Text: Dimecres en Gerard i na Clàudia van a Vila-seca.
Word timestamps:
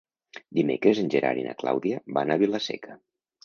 Dimecres 0.59 1.03
en 1.03 1.11
Gerard 1.17 1.43
i 1.43 1.47
na 1.49 1.55
Clàudia 1.61 2.03
van 2.19 2.33
a 2.33 2.41
Vila-seca. 2.47 3.03